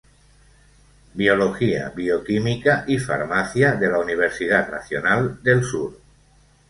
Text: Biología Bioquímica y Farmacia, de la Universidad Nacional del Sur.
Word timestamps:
Biología 1.13 1.91
Bioquímica 1.95 2.85
y 2.87 2.97
Farmacia, 2.97 3.73
de 3.75 3.87
la 3.87 3.99
Universidad 3.99 4.67
Nacional 4.71 5.39
del 5.43 5.63
Sur. 5.63 5.95